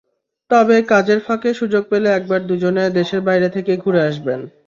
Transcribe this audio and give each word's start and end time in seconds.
তবে 0.51 0.75
কাজের 0.91 1.19
ফাঁকে 1.19 1.49
সুযোগ 1.53 1.83
পেলে 1.91 2.09
একবার 2.11 2.41
দুজনে 2.49 2.83
দেশের 2.97 3.21
বাইরে 3.27 3.47
থেকে 3.55 3.71
ঘুরে 3.83 4.01
আসবেন। 4.09 4.39